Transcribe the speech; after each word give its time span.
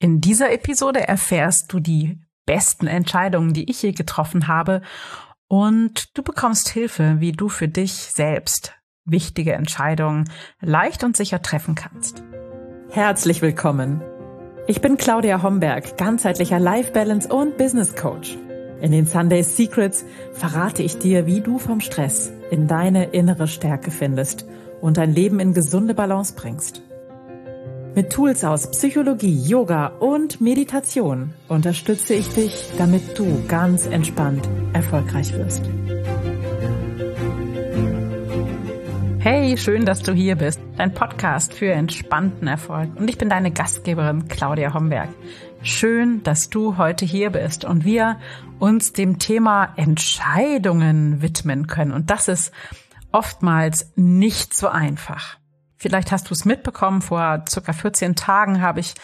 In 0.00 0.20
dieser 0.20 0.52
Episode 0.52 1.08
erfährst 1.08 1.72
du 1.72 1.80
die 1.80 2.20
besten 2.46 2.86
Entscheidungen, 2.86 3.52
die 3.52 3.68
ich 3.68 3.82
je 3.82 3.90
getroffen 3.90 4.46
habe 4.46 4.80
und 5.48 6.16
du 6.16 6.22
bekommst 6.22 6.68
Hilfe, 6.68 7.16
wie 7.18 7.32
du 7.32 7.48
für 7.48 7.66
dich 7.66 7.92
selbst 7.92 8.74
wichtige 9.04 9.54
Entscheidungen 9.54 10.30
leicht 10.60 11.02
und 11.02 11.16
sicher 11.16 11.42
treffen 11.42 11.74
kannst. 11.74 12.22
Herzlich 12.90 13.42
willkommen. 13.42 14.00
Ich 14.68 14.80
bin 14.80 14.98
Claudia 14.98 15.42
Homberg, 15.42 15.98
ganzheitlicher 15.98 16.60
Life 16.60 16.92
Balance 16.92 17.28
und 17.28 17.56
Business 17.56 17.96
Coach. 17.96 18.38
In 18.80 18.92
den 18.92 19.06
Sunday 19.06 19.42
Secrets 19.42 20.04
verrate 20.32 20.84
ich 20.84 20.98
dir, 20.98 21.26
wie 21.26 21.40
du 21.40 21.58
vom 21.58 21.80
Stress 21.80 22.30
in 22.52 22.68
deine 22.68 23.06
innere 23.06 23.48
Stärke 23.48 23.90
findest 23.90 24.46
und 24.80 24.96
dein 24.96 25.12
Leben 25.12 25.40
in 25.40 25.54
gesunde 25.54 25.94
Balance 25.94 26.34
bringst. 26.36 26.82
Mit 27.94 28.10
Tools 28.10 28.44
aus 28.44 28.70
Psychologie, 28.70 29.42
Yoga 29.42 29.88
und 29.98 30.40
Meditation 30.40 31.34
unterstütze 31.48 32.14
ich 32.14 32.28
dich, 32.28 32.70
damit 32.78 33.18
du 33.18 33.44
ganz 33.48 33.86
entspannt 33.86 34.48
erfolgreich 34.72 35.32
wirst. 35.34 35.64
Hey, 39.20 39.56
schön, 39.56 39.84
dass 39.84 40.02
du 40.02 40.12
hier 40.12 40.36
bist. 40.36 40.60
Dein 40.76 40.94
Podcast 40.94 41.52
für 41.52 41.72
entspannten 41.72 42.46
Erfolg. 42.46 42.90
Und 42.96 43.10
ich 43.10 43.18
bin 43.18 43.28
deine 43.28 43.50
Gastgeberin 43.50 44.28
Claudia 44.28 44.72
Homberg. 44.72 45.08
Schön, 45.62 46.22
dass 46.22 46.50
du 46.50 46.76
heute 46.78 47.04
hier 47.04 47.30
bist 47.30 47.64
und 47.64 47.84
wir 47.84 48.18
uns 48.58 48.92
dem 48.92 49.18
Thema 49.18 49.72
Entscheidungen 49.76 51.20
widmen 51.20 51.66
können. 51.66 51.92
Und 51.92 52.10
das 52.10 52.28
ist 52.28 52.52
oftmals 53.12 53.92
nicht 53.96 54.54
so 54.54 54.68
einfach. 54.68 55.38
Vielleicht 55.78 56.10
hast 56.10 56.28
du 56.28 56.34
es 56.34 56.44
mitbekommen, 56.44 57.02
vor 57.02 57.44
circa 57.48 57.72
14 57.72 58.16
Tagen 58.16 58.60
habe 58.60 58.80
ich 58.80 58.94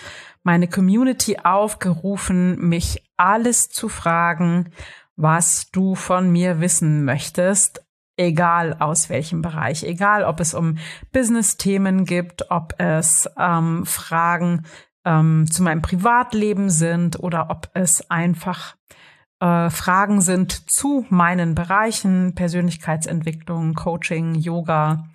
meine 0.42 0.69
Community 0.69 1.38
aufgerufen, 1.42 2.59
mich 2.69 3.02
alles 3.16 3.69
zu 3.69 3.88
fragen, 3.88 4.70
was 5.16 5.70
du 5.70 5.94
von 5.94 6.31
mir 6.31 6.61
wissen 6.61 7.05
möchtest, 7.05 7.84
egal 8.16 8.77
aus 8.81 9.08
welchem 9.08 9.41
Bereich, 9.41 9.84
egal 9.84 10.25
ob 10.25 10.41
es 10.41 10.53
um 10.55 10.78
Business-Themen 11.12 12.05
gibt, 12.05 12.50
ob 12.50 12.75
es 12.78 13.28
ähm, 13.38 13.86
Fragen 13.86 14.64
ähm, 15.05 15.47
zu 15.50 15.62
meinem 15.62 15.83
Privatleben 15.83 16.70
sind 16.70 17.20
oder 17.20 17.50
ob 17.50 17.70
es 17.75 18.11
einfach 18.11 18.77
äh, 19.41 19.70
Fragen 19.70 20.20
sind 20.20 20.70
zu 20.70 21.06
meinen 21.09 21.55
Bereichen, 21.55 22.34
Persönlichkeitsentwicklung, 22.34 23.75
Coaching, 23.75 24.34
Yoga, 24.34 25.09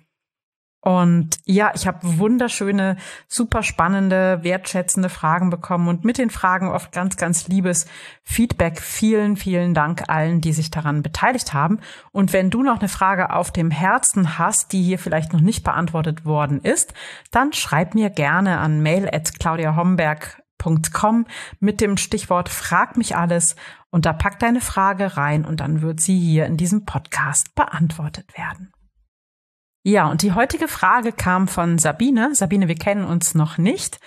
und 0.82 1.38
ja, 1.44 1.72
ich 1.74 1.86
habe 1.86 1.98
wunderschöne, 2.18 2.96
super 3.28 3.62
spannende, 3.62 4.42
wertschätzende 4.42 5.10
Fragen 5.10 5.50
bekommen 5.50 5.88
und 5.88 6.06
mit 6.06 6.16
den 6.16 6.30
Fragen 6.30 6.68
oft 6.68 6.90
ganz, 6.90 7.18
ganz 7.18 7.48
liebes 7.48 7.86
Feedback. 8.22 8.80
Vielen, 8.80 9.36
vielen 9.36 9.74
Dank 9.74 10.04
allen, 10.08 10.40
die 10.40 10.54
sich 10.54 10.70
daran 10.70 11.02
beteiligt 11.02 11.52
haben. 11.52 11.80
Und 12.12 12.32
wenn 12.32 12.48
du 12.48 12.62
noch 12.62 12.78
eine 12.78 12.88
Frage 12.88 13.34
auf 13.34 13.50
dem 13.52 13.70
Herzen 13.70 14.38
hast, 14.38 14.72
die 14.72 14.82
hier 14.82 14.98
vielleicht 14.98 15.34
noch 15.34 15.40
nicht 15.40 15.64
beantwortet 15.64 16.24
worden 16.24 16.60
ist, 16.62 16.94
dann 17.30 17.52
schreib 17.52 17.94
mir 17.94 18.08
gerne 18.08 18.58
an 18.58 18.82
mail 18.82 19.06
at 19.12 19.38
claudiahomberg.com 19.38 21.26
mit 21.58 21.82
dem 21.82 21.98
Stichwort 21.98 22.48
Frag 22.48 22.96
mich 22.96 23.16
alles 23.16 23.54
und 23.90 24.06
da 24.06 24.14
pack 24.14 24.38
deine 24.38 24.62
Frage 24.62 25.18
rein 25.18 25.44
und 25.44 25.60
dann 25.60 25.82
wird 25.82 26.00
sie 26.00 26.18
hier 26.18 26.46
in 26.46 26.56
diesem 26.56 26.86
Podcast 26.86 27.54
beantwortet 27.54 28.34
werden. 28.38 28.72
Ja, 29.82 30.10
und 30.10 30.22
die 30.22 30.32
heutige 30.32 30.68
Frage 30.68 31.12
kam 31.12 31.48
von 31.48 31.78
Sabine. 31.78 32.34
Sabine, 32.34 32.68
wir 32.68 32.74
kennen 32.74 33.04
uns 33.04 33.34
noch 33.34 33.56
nicht. 33.56 33.98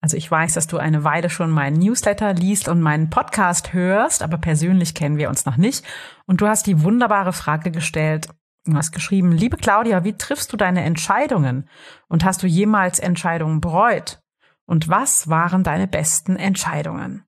Also 0.00 0.16
ich 0.16 0.30
weiß, 0.30 0.54
dass 0.54 0.66
du 0.66 0.78
eine 0.78 1.04
Weile 1.04 1.28
schon 1.28 1.50
meinen 1.50 1.78
Newsletter 1.78 2.32
liest 2.32 2.68
und 2.68 2.80
meinen 2.80 3.10
Podcast 3.10 3.74
hörst, 3.74 4.22
aber 4.22 4.38
persönlich 4.38 4.94
kennen 4.94 5.18
wir 5.18 5.28
uns 5.28 5.44
noch 5.44 5.58
nicht. 5.58 5.84
Und 6.26 6.40
du 6.40 6.48
hast 6.48 6.66
die 6.66 6.82
wunderbare 6.82 7.34
Frage 7.34 7.70
gestellt, 7.70 8.28
du 8.64 8.74
hast 8.74 8.92
geschrieben, 8.92 9.32
liebe 9.32 9.58
Claudia, 9.58 10.04
wie 10.04 10.16
triffst 10.16 10.54
du 10.54 10.56
deine 10.56 10.84
Entscheidungen? 10.84 11.68
Und 12.08 12.24
hast 12.24 12.42
du 12.42 12.46
jemals 12.46 12.98
Entscheidungen 12.98 13.60
bereut? 13.60 14.22
Und 14.64 14.88
was 14.88 15.28
waren 15.28 15.64
deine 15.64 15.86
besten 15.86 16.36
Entscheidungen? 16.36 17.24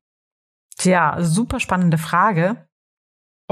Tja, 0.79 1.17
super 1.21 1.61
spannende 1.61 1.99
Frage. 1.99 2.67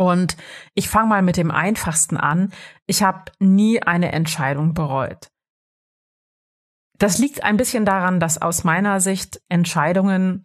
Und 0.01 0.39
ich 0.73 0.89
fange 0.89 1.11
mal 1.11 1.21
mit 1.21 1.37
dem 1.37 1.51
einfachsten 1.51 2.17
an. 2.17 2.55
Ich 2.87 3.03
habe 3.03 3.33
nie 3.39 3.83
eine 3.83 4.13
Entscheidung 4.13 4.73
bereut. 4.73 5.31
Das 6.97 7.19
liegt 7.19 7.45
ein 7.45 7.59
bisschen 7.59 7.85
daran, 7.85 8.19
dass 8.19 8.41
aus 8.41 8.65
meiner 8.65 9.01
Sicht 9.01 9.43
Entscheidungen 9.51 10.45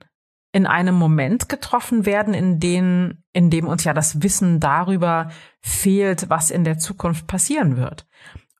in 0.52 0.68
einem 0.68 0.96
Moment 0.96 1.48
getroffen 1.48 2.06
werden, 2.06 2.34
in, 2.34 2.60
denen, 2.60 3.24
in 3.32 3.50
dem 3.50 3.66
uns 3.68 3.86
ja 3.86 3.94
das 3.94 4.22
Wissen 4.22 4.60
darüber 4.60 5.32
fehlt, 5.62 6.30
was 6.30 6.52
in 6.52 6.66
der 6.66 6.78
Zukunft 6.78 7.26
passieren 7.26 7.78
wird. 7.78 8.06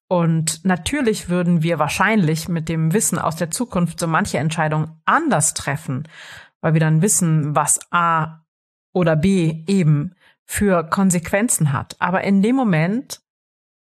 Und 0.08 0.64
natürlich 0.64 1.28
würden 1.28 1.62
wir 1.62 1.78
wahrscheinlich 1.78 2.48
mit 2.48 2.70
dem 2.70 2.94
Wissen 2.94 3.20
aus 3.20 3.36
der 3.36 3.52
Zukunft 3.52 4.00
so 4.00 4.08
manche 4.08 4.38
Entscheidung 4.38 4.98
anders 5.04 5.54
treffen, 5.56 6.08
weil 6.62 6.72
wir 6.72 6.80
dann 6.80 7.02
wissen, 7.02 7.54
was 7.54 7.82
A 7.92 8.46
oder 8.94 9.18
B 9.18 9.66
eben 9.68 10.16
für 10.46 10.84
Konsequenzen 10.90 11.74
hat. 11.74 11.96
Aber 12.00 12.24
in 12.24 12.42
dem 12.42 12.56
Moment 12.56 13.22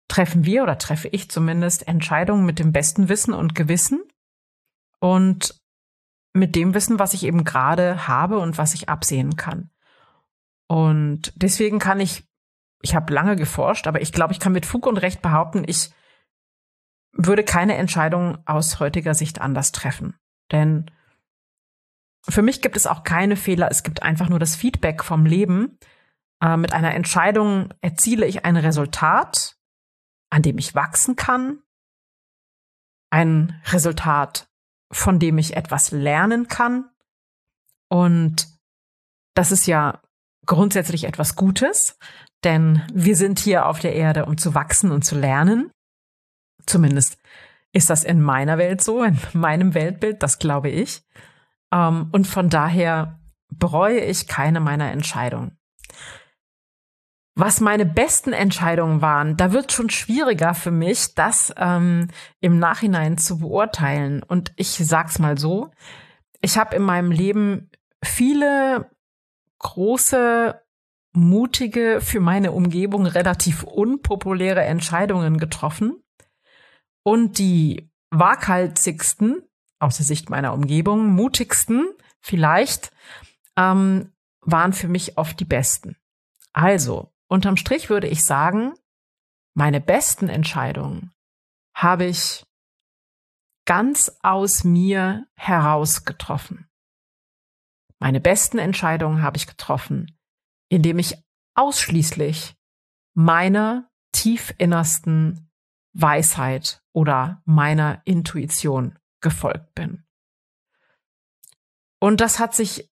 treffen 0.08 0.44
wir 0.44 0.62
oder 0.62 0.78
treffe 0.78 1.08
ich 1.08 1.30
zumindest 1.30 1.86
Entscheidungen 1.86 2.46
mit 2.46 2.58
dem 2.58 2.72
besten 2.72 3.08
Wissen 3.08 3.34
und 3.34 3.54
Gewissen 3.54 4.02
und 5.00 5.60
mit 6.34 6.54
dem 6.56 6.74
Wissen, 6.74 6.98
was 6.98 7.14
ich 7.14 7.24
eben 7.24 7.44
gerade 7.44 8.08
habe 8.08 8.38
und 8.38 8.58
was 8.58 8.74
ich 8.74 8.88
absehen 8.88 9.36
kann. 9.36 9.70
Und 10.68 11.32
deswegen 11.36 11.78
kann 11.78 12.00
ich, 12.00 12.24
ich 12.82 12.94
habe 12.94 13.12
lange 13.12 13.36
geforscht, 13.36 13.86
aber 13.86 14.00
ich 14.00 14.12
glaube, 14.12 14.32
ich 14.32 14.40
kann 14.40 14.52
mit 14.52 14.66
Fug 14.66 14.86
und 14.86 14.98
Recht 14.98 15.22
behaupten, 15.22 15.64
ich 15.66 15.90
würde 17.12 17.42
keine 17.42 17.76
Entscheidung 17.76 18.38
aus 18.46 18.80
heutiger 18.80 19.14
Sicht 19.14 19.40
anders 19.40 19.72
treffen. 19.72 20.16
Denn 20.52 20.90
für 22.28 22.42
mich 22.42 22.60
gibt 22.60 22.76
es 22.76 22.86
auch 22.86 23.02
keine 23.02 23.36
Fehler, 23.36 23.70
es 23.70 23.82
gibt 23.82 24.02
einfach 24.02 24.28
nur 24.28 24.38
das 24.38 24.56
Feedback 24.56 25.02
vom 25.02 25.26
Leben, 25.26 25.78
äh, 26.42 26.56
mit 26.56 26.72
einer 26.72 26.94
Entscheidung 26.94 27.74
erziele 27.80 28.26
ich 28.26 28.44
ein 28.44 28.56
Resultat, 28.56 29.56
an 30.30 30.42
dem 30.42 30.58
ich 30.58 30.74
wachsen 30.74 31.16
kann, 31.16 31.62
ein 33.10 33.60
Resultat, 33.66 34.48
von 34.92 35.18
dem 35.18 35.38
ich 35.38 35.56
etwas 35.56 35.90
lernen 35.90 36.48
kann. 36.48 36.90
Und 37.88 38.48
das 39.34 39.52
ist 39.52 39.66
ja 39.66 40.02
grundsätzlich 40.46 41.04
etwas 41.04 41.36
Gutes, 41.36 41.98
denn 42.44 42.82
wir 42.92 43.16
sind 43.16 43.38
hier 43.38 43.66
auf 43.66 43.80
der 43.80 43.94
Erde, 43.94 44.26
um 44.26 44.38
zu 44.38 44.54
wachsen 44.54 44.92
und 44.92 45.04
zu 45.04 45.18
lernen. 45.18 45.70
Zumindest 46.66 47.18
ist 47.72 47.90
das 47.90 48.04
in 48.04 48.22
meiner 48.22 48.58
Welt 48.58 48.82
so, 48.82 49.02
in 49.02 49.18
meinem 49.32 49.74
Weltbild, 49.74 50.22
das 50.22 50.38
glaube 50.38 50.70
ich. 50.70 51.02
Ähm, 51.72 52.08
und 52.12 52.26
von 52.26 52.48
daher 52.48 53.18
bereue 53.50 54.00
ich 54.00 54.28
keine 54.28 54.60
meiner 54.60 54.90
Entscheidungen 54.90 55.58
was 57.38 57.60
meine 57.60 57.86
besten 57.86 58.32
Entscheidungen 58.32 59.00
waren, 59.00 59.36
da 59.36 59.52
wird 59.52 59.70
schon 59.70 59.90
schwieriger 59.90 60.54
für 60.54 60.72
mich, 60.72 61.14
das 61.14 61.54
ähm, 61.56 62.08
im 62.40 62.58
Nachhinein 62.58 63.16
zu 63.16 63.38
beurteilen. 63.38 64.24
Und 64.24 64.52
ich 64.56 64.70
sag's 64.70 65.20
mal 65.20 65.38
so: 65.38 65.70
Ich 66.40 66.58
habe 66.58 66.74
in 66.74 66.82
meinem 66.82 67.12
Leben 67.12 67.70
viele 68.02 68.90
große, 69.60 70.60
mutige, 71.12 72.00
für 72.00 72.18
meine 72.18 72.50
Umgebung 72.50 73.06
relativ 73.06 73.62
unpopuläre 73.62 74.64
Entscheidungen 74.64 75.38
getroffen. 75.38 76.02
Und 77.04 77.38
die 77.38 77.88
waghalsigsten, 78.10 79.42
aus 79.78 79.98
der 79.98 80.06
Sicht 80.06 80.28
meiner 80.28 80.52
Umgebung, 80.54 81.06
mutigsten 81.06 81.86
vielleicht, 82.20 82.90
ähm, 83.56 84.10
waren 84.40 84.72
für 84.72 84.88
mich 84.88 85.16
oft 85.18 85.38
die 85.38 85.44
besten. 85.44 85.96
Also, 86.52 87.12
Unterm 87.28 87.56
Strich 87.56 87.90
würde 87.90 88.08
ich 88.08 88.24
sagen, 88.24 88.74
meine 89.54 89.80
besten 89.80 90.28
Entscheidungen 90.28 91.12
habe 91.74 92.06
ich 92.06 92.44
ganz 93.66 94.16
aus 94.22 94.64
mir 94.64 95.26
heraus 95.36 96.04
getroffen. 96.04 96.68
Meine 97.98 98.20
besten 98.20 98.58
Entscheidungen 98.58 99.22
habe 99.22 99.36
ich 99.36 99.46
getroffen, 99.46 100.18
indem 100.70 100.98
ich 100.98 101.22
ausschließlich 101.54 102.56
meiner 103.14 103.90
tiefinnersten 104.12 105.50
Weisheit 105.92 106.82
oder 106.92 107.42
meiner 107.44 108.00
Intuition 108.04 108.98
gefolgt 109.20 109.74
bin. 109.74 110.04
Und 112.00 112.20
das 112.20 112.38
hat 112.38 112.54
sich 112.54 112.90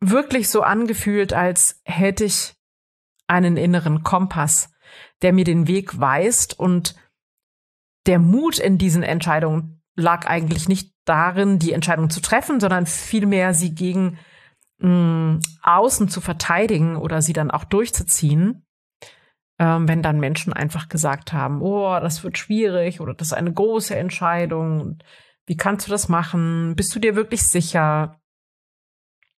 wirklich 0.00 0.48
so 0.50 0.62
angefühlt, 0.62 1.32
als 1.32 1.80
hätte 1.84 2.24
ich 2.24 2.59
einen 3.30 3.56
inneren 3.56 4.02
Kompass, 4.02 4.72
der 5.22 5.32
mir 5.32 5.44
den 5.44 5.68
Weg 5.68 6.00
weist 6.00 6.58
und 6.58 6.96
der 8.06 8.18
Mut 8.18 8.58
in 8.58 8.76
diesen 8.76 9.02
Entscheidungen 9.02 9.82
lag 9.94 10.26
eigentlich 10.26 10.68
nicht 10.68 10.92
darin, 11.04 11.58
die 11.58 11.72
Entscheidung 11.72 12.10
zu 12.10 12.20
treffen, 12.20 12.58
sondern 12.58 12.86
vielmehr 12.86 13.54
sie 13.54 13.74
gegen 13.74 14.18
mh, 14.78 14.88
mm, 14.88 15.40
außen 15.62 16.08
zu 16.08 16.20
verteidigen 16.20 16.96
oder 16.96 17.22
sie 17.22 17.32
dann 17.32 17.50
auch 17.50 17.64
durchzuziehen. 17.64 18.66
Ähm, 19.58 19.86
wenn 19.86 20.02
dann 20.02 20.18
Menschen 20.18 20.52
einfach 20.52 20.88
gesagt 20.88 21.32
haben, 21.32 21.60
oh, 21.60 22.00
das 22.00 22.24
wird 22.24 22.38
schwierig 22.38 23.00
oder 23.00 23.14
das 23.14 23.28
ist 23.28 23.34
eine 23.34 23.52
große 23.52 23.94
Entscheidung. 23.94 24.98
Wie 25.46 25.56
kannst 25.56 25.86
du 25.86 25.90
das 25.90 26.08
machen? 26.08 26.74
Bist 26.76 26.94
du 26.94 26.98
dir 26.98 27.14
wirklich 27.14 27.42
sicher? 27.42 28.18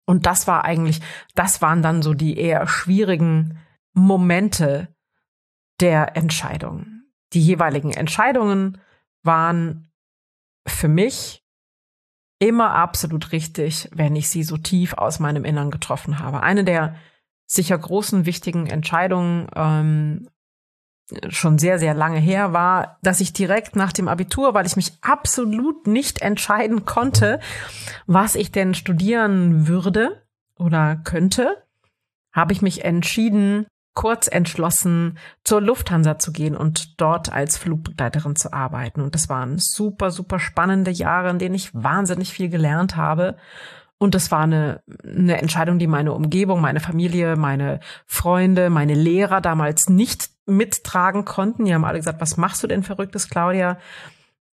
Und 0.06 0.26
das 0.26 0.46
war 0.46 0.64
eigentlich, 0.64 1.00
das 1.34 1.60
waren 1.60 1.82
dann 1.82 2.02
so 2.02 2.14
die 2.14 2.38
eher 2.38 2.66
schwierigen 2.66 3.58
Momente 3.92 4.88
der 5.80 6.16
Entscheidung. 6.16 7.02
Die 7.32 7.42
jeweiligen 7.42 7.92
Entscheidungen 7.92 8.78
waren 9.22 9.90
für 10.66 10.88
mich 10.88 11.44
immer 12.38 12.74
absolut 12.74 13.32
richtig, 13.32 13.88
wenn 13.92 14.16
ich 14.16 14.28
sie 14.28 14.42
so 14.42 14.56
tief 14.56 14.94
aus 14.94 15.20
meinem 15.20 15.44
Innern 15.44 15.70
getroffen 15.70 16.18
habe. 16.18 16.42
Eine 16.42 16.64
der 16.64 16.96
sicher 17.46 17.78
großen, 17.78 18.26
wichtigen 18.26 18.66
Entscheidungen 18.66 19.46
ähm, 19.54 20.28
schon 21.28 21.58
sehr, 21.58 21.78
sehr 21.78 21.94
lange 21.94 22.18
her 22.18 22.52
war, 22.52 22.98
dass 23.02 23.20
ich 23.20 23.32
direkt 23.32 23.76
nach 23.76 23.92
dem 23.92 24.08
Abitur, 24.08 24.54
weil 24.54 24.66
ich 24.66 24.76
mich 24.76 24.92
absolut 25.02 25.86
nicht 25.86 26.22
entscheiden 26.22 26.84
konnte, 26.84 27.40
was 28.06 28.34
ich 28.34 28.50
denn 28.50 28.74
studieren 28.74 29.68
würde 29.68 30.22
oder 30.56 30.96
könnte, 30.96 31.62
habe 32.32 32.52
ich 32.52 32.62
mich 32.62 32.84
entschieden, 32.84 33.66
kurz 33.94 34.26
entschlossen, 34.28 35.18
zur 35.44 35.60
Lufthansa 35.60 36.18
zu 36.18 36.32
gehen 36.32 36.56
und 36.56 37.00
dort 37.00 37.32
als 37.32 37.58
Flugbegleiterin 37.58 38.36
zu 38.36 38.52
arbeiten. 38.52 39.02
Und 39.02 39.14
das 39.14 39.28
waren 39.28 39.58
super, 39.58 40.10
super 40.10 40.38
spannende 40.38 40.90
Jahre, 40.90 41.30
in 41.30 41.38
denen 41.38 41.54
ich 41.54 41.74
wahnsinnig 41.74 42.32
viel 42.32 42.48
gelernt 42.48 42.96
habe. 42.96 43.36
Und 43.98 44.14
das 44.14 44.30
war 44.30 44.40
eine, 44.40 44.82
eine 45.04 45.40
Entscheidung, 45.40 45.78
die 45.78 45.86
meine 45.86 46.12
Umgebung, 46.12 46.60
meine 46.60 46.80
Familie, 46.80 47.36
meine 47.36 47.80
Freunde, 48.06 48.70
meine 48.70 48.94
Lehrer 48.94 49.40
damals 49.40 49.88
nicht 49.88 50.30
mittragen 50.46 51.24
konnten. 51.24 51.66
Die 51.66 51.74
haben 51.74 51.84
alle 51.84 51.98
gesagt, 51.98 52.20
was 52.20 52.36
machst 52.36 52.62
du 52.62 52.66
denn 52.66 52.82
verrücktes, 52.82 53.28
Claudia? 53.28 53.78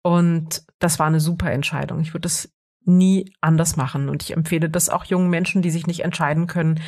Und 0.01 0.63
das 0.79 0.99
war 0.99 1.07
eine 1.07 1.19
super 1.19 1.51
Entscheidung. 1.51 1.99
Ich 1.99 2.13
würde 2.13 2.21
das 2.21 2.53
nie 2.85 3.33
anders 3.41 3.75
machen. 3.75 4.09
Und 4.09 4.23
ich 4.23 4.31
empfehle 4.31 4.69
das 4.69 4.89
auch 4.89 5.05
jungen 5.05 5.29
Menschen, 5.29 5.61
die 5.61 5.71
sich 5.71 5.87
nicht 5.87 6.01
entscheiden 6.01 6.47
können, 6.47 6.79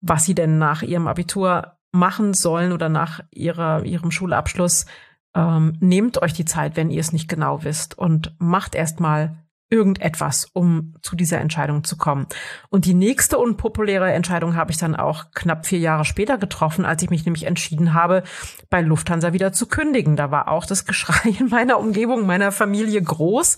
was 0.00 0.24
sie 0.24 0.34
denn 0.34 0.58
nach 0.58 0.82
ihrem 0.82 1.06
Abitur 1.06 1.76
machen 1.92 2.34
sollen 2.34 2.72
oder 2.72 2.88
nach 2.88 3.20
ihrer, 3.30 3.84
ihrem 3.84 4.10
Schulabschluss. 4.10 4.86
Ähm, 5.34 5.76
nehmt 5.80 6.20
euch 6.20 6.32
die 6.32 6.44
Zeit, 6.44 6.76
wenn 6.76 6.90
ihr 6.90 7.00
es 7.00 7.12
nicht 7.12 7.28
genau 7.28 7.64
wisst 7.64 7.96
und 7.96 8.34
macht 8.38 8.74
erstmal 8.74 9.42
irgendetwas, 9.72 10.48
um 10.52 10.94
zu 11.00 11.16
dieser 11.16 11.40
Entscheidung 11.40 11.82
zu 11.82 11.96
kommen. 11.96 12.26
Und 12.68 12.84
die 12.84 12.92
nächste 12.92 13.38
unpopuläre 13.38 14.12
Entscheidung 14.12 14.54
habe 14.54 14.70
ich 14.70 14.76
dann 14.76 14.94
auch 14.94 15.30
knapp 15.34 15.66
vier 15.66 15.78
Jahre 15.78 16.04
später 16.04 16.36
getroffen, 16.36 16.84
als 16.84 17.02
ich 17.02 17.08
mich 17.08 17.24
nämlich 17.24 17.44
entschieden 17.44 17.94
habe, 17.94 18.22
bei 18.68 18.82
Lufthansa 18.82 19.32
wieder 19.32 19.54
zu 19.54 19.66
kündigen. 19.66 20.14
Da 20.14 20.30
war 20.30 20.48
auch 20.48 20.66
das 20.66 20.84
Geschrei 20.84 21.30
in 21.38 21.48
meiner 21.48 21.78
Umgebung, 21.78 22.26
meiner 22.26 22.52
Familie 22.52 23.00
groß. 23.00 23.56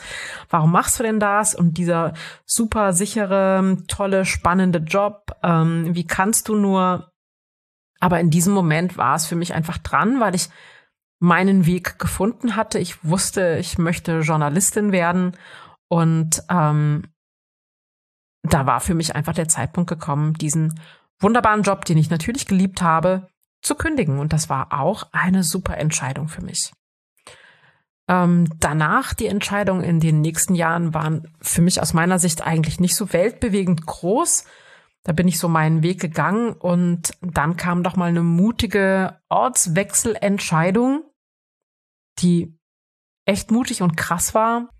Warum 0.48 0.70
machst 0.70 1.00
du 1.00 1.02
denn 1.02 1.18
das? 1.18 1.56
Und 1.56 1.78
dieser 1.78 2.12
super 2.46 2.92
sichere, 2.92 3.78
tolle, 3.88 4.24
spannende 4.24 4.78
Job, 4.78 5.32
ähm, 5.42 5.96
wie 5.96 6.06
kannst 6.06 6.48
du 6.48 6.54
nur? 6.54 7.10
Aber 8.04 8.20
in 8.20 8.28
diesem 8.28 8.52
Moment 8.52 8.98
war 8.98 9.14
es 9.14 9.24
für 9.24 9.34
mich 9.34 9.54
einfach 9.54 9.78
dran, 9.78 10.20
weil 10.20 10.34
ich 10.34 10.50
meinen 11.20 11.64
Weg 11.64 11.98
gefunden 11.98 12.54
hatte. 12.54 12.78
Ich 12.78 13.02
wusste, 13.02 13.56
ich 13.58 13.78
möchte 13.78 14.20
Journalistin 14.20 14.92
werden 14.92 15.38
und 15.88 16.42
ähm, 16.50 17.04
da 18.42 18.66
war 18.66 18.82
für 18.82 18.92
mich 18.92 19.16
einfach 19.16 19.32
der 19.32 19.48
Zeitpunkt 19.48 19.88
gekommen, 19.88 20.34
diesen 20.34 20.78
wunderbaren 21.18 21.62
Job, 21.62 21.86
den 21.86 21.96
ich 21.96 22.10
natürlich 22.10 22.44
geliebt 22.44 22.82
habe, 22.82 23.28
zu 23.62 23.74
kündigen. 23.74 24.18
Und 24.18 24.34
das 24.34 24.50
war 24.50 24.78
auch 24.78 25.08
eine 25.12 25.42
super 25.42 25.78
Entscheidung 25.78 26.28
für 26.28 26.44
mich. 26.44 26.72
Ähm, 28.06 28.50
danach 28.60 29.14
die 29.14 29.28
Entscheidungen 29.28 29.82
in 29.82 29.98
den 29.98 30.20
nächsten 30.20 30.54
Jahren 30.54 30.92
waren 30.92 31.34
für 31.40 31.62
mich 31.62 31.80
aus 31.80 31.94
meiner 31.94 32.18
Sicht 32.18 32.46
eigentlich 32.46 32.80
nicht 32.80 32.96
so 32.96 33.14
weltbewegend 33.14 33.86
groß. 33.86 34.44
Da 35.04 35.12
bin 35.12 35.28
ich 35.28 35.38
so 35.38 35.48
meinen 35.48 35.82
Weg 35.82 36.00
gegangen 36.00 36.52
und 36.52 37.12
dann 37.20 37.56
kam 37.56 37.82
doch 37.82 37.94
mal 37.94 38.08
eine 38.08 38.22
mutige 38.22 39.20
Ortswechselentscheidung, 39.28 41.04
die 42.20 42.58
echt 43.26 43.50
mutig 43.50 43.82
und 43.82 43.96
krass 43.96 44.34
war. 44.34 44.70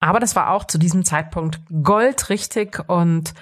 Aber 0.00 0.20
das 0.20 0.36
war 0.36 0.50
auch 0.50 0.64
zu 0.64 0.78
diesem 0.78 1.04
Zeitpunkt 1.04 1.60
goldrichtig 1.82 2.88
und 2.88 3.34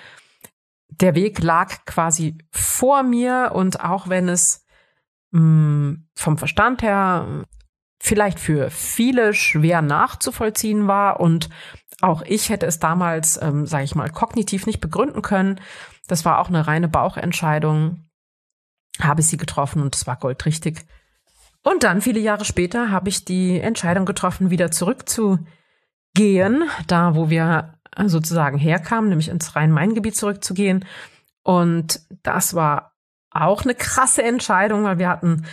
der 0.89 1.15
Weg 1.15 1.41
lag 1.43 1.85
quasi 1.85 2.39
vor 2.51 3.03
mir 3.03 3.53
und 3.55 3.81
auch 3.81 4.09
wenn 4.09 4.29
es 4.29 4.65
mh, 5.31 5.41
mm, 5.41 6.09
vom 6.17 6.39
Verstand 6.39 6.83
her 6.83 7.45
vielleicht 8.01 8.41
für 8.41 8.71
viele 8.71 9.35
schwer 9.35 9.83
nachzuvollziehen 9.83 10.87
war 10.89 11.21
und 11.21 11.49
auch 12.01 12.23
ich 12.23 12.49
hätte 12.49 12.67
es 12.67 12.79
damals, 12.79 13.41
ähm, 13.43 13.67
sage 13.67 13.85
ich 13.85 13.95
mal, 13.95 14.11
kognitiv 14.11 14.67
nicht 14.67 14.81
begründen 14.81 15.23
können. 15.23 15.61
Das 16.09 16.25
war 16.25 16.39
auch 16.39 16.49
eine 16.49 16.67
reine 16.67 16.89
Bauchentscheidung. 16.89 18.09
Habe 19.01 19.21
ich 19.21 19.29
sie 19.29 19.37
getroffen 19.37 19.81
und 19.81 19.95
es 19.95 20.07
war 20.07 20.17
goldrichtig. 20.17 20.85
Und 21.63 21.85
dann, 21.85 22.03
viele 22.03 22.19
Jahre 22.19 22.45
später, 22.45 22.91
habe 22.91 23.09
ich 23.09 23.25
die 23.25 23.61
Entscheidung 23.61 24.07
getroffen, 24.07 24.51
wieder 24.51 24.71
zurück 24.71 25.09
zu 25.09 25.39
gehen, 26.15 26.65
da 26.87 27.15
wo 27.15 27.31
wir 27.31 27.75
sozusagen 28.07 28.59
herkamen, 28.59 29.11
nämlich 29.11 29.29
ins 29.29 29.55
Rhein-Main-Gebiet 29.55 30.17
zurückzugehen. 30.17 30.85
Und 31.43 32.01
das 32.23 32.55
war 32.55 32.97
auch 33.31 33.63
eine 33.63 33.75
krasse 33.75 34.23
Entscheidung, 34.23 34.85
weil 34.85 34.99
wir 34.99 35.09
hatten 35.09 35.45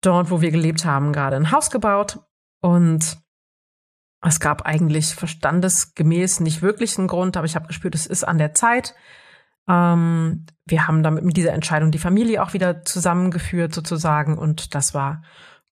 dort, 0.00 0.30
wo 0.30 0.40
wir 0.40 0.50
gelebt 0.50 0.84
haben, 0.84 1.12
gerade 1.12 1.36
ein 1.36 1.52
Haus 1.52 1.70
gebaut 1.70 2.18
und 2.60 3.18
es 4.24 4.38
gab 4.38 4.62
eigentlich 4.62 5.14
verstandesgemäß 5.14 6.40
nicht 6.40 6.62
wirklich 6.62 6.96
einen 6.96 7.08
Grund, 7.08 7.36
aber 7.36 7.46
ich 7.46 7.56
habe 7.56 7.66
gespürt, 7.66 7.94
es 7.94 8.06
ist 8.06 8.24
an 8.24 8.38
der 8.38 8.54
Zeit. 8.54 8.94
Ähm, 9.68 10.46
wir 10.66 10.86
haben 10.86 11.02
damit 11.02 11.24
mit 11.24 11.36
dieser 11.36 11.52
Entscheidung 11.52 11.90
die 11.90 11.98
Familie 11.98 12.42
auch 12.42 12.52
wieder 12.52 12.84
zusammengeführt 12.84 13.74
sozusagen 13.74 14.38
und 14.38 14.74
das 14.74 14.94
war 14.94 15.22